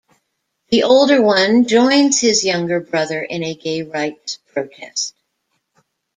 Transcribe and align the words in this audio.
The 0.69 0.81
older 0.81 1.21
one 1.21 1.67
joins 1.67 2.19
his 2.21 2.43
younger 2.43 2.79
brother 2.79 3.21
in 3.21 3.43
a 3.43 3.53
gay 3.53 3.83
rights 3.83 4.39
protest. 4.51 5.13